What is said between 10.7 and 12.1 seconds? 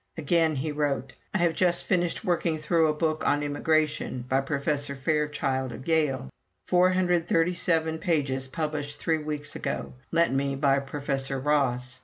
Professor Ross.